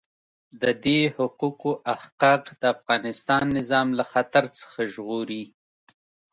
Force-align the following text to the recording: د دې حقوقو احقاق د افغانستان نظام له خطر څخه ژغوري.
د 0.61 0.63
دې 0.83 0.99
حقوقو 1.17 1.71
احقاق 1.93 2.43
د 2.61 2.63
افغانستان 2.75 3.43
نظام 3.57 3.87
له 3.97 4.03
خطر 4.11 4.45
څخه 4.59 4.79
ژغوري. 4.93 5.43